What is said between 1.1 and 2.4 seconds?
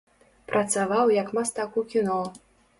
як мастак у кіно.